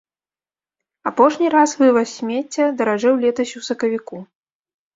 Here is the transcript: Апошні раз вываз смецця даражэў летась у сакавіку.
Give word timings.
Апошні 1.11 1.51
раз 1.55 1.75
вываз 1.83 2.09
смецця 2.21 2.65
даражэў 2.81 3.23
летась 3.27 3.55
у 3.63 3.65
сакавіку. 3.71 4.15